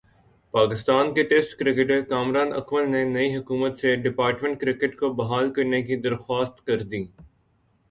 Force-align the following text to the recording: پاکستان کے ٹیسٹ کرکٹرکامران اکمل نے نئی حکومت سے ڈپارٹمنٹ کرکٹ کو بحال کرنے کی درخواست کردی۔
پاکستان 0.53 1.13
کے 1.13 1.23
ٹیسٹ 1.23 1.51
کرکٹرکامران 1.59 2.53
اکمل 2.53 2.89
نے 2.91 3.03
نئی 3.05 3.35
حکومت 3.37 3.77
سے 3.77 3.95
ڈپارٹمنٹ 4.03 4.59
کرکٹ 4.61 4.99
کو 4.99 5.13
بحال 5.13 5.53
کرنے 5.53 5.81
کی 5.83 5.95
درخواست 6.01 6.65
کردی۔ 6.67 7.05